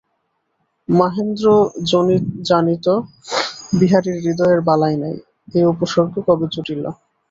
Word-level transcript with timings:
মহেন্দ্র 0.89 1.45
জানিত 2.49 2.85
বিহারীর 3.79 4.17
হৃদয়ের 4.23 4.59
বালাই 4.67 4.95
নাই 5.03 5.15
–এ 5.47 5.61
উপসর্গ 5.73 6.13
কবে 6.27 6.45
জুটিল। 6.53 6.83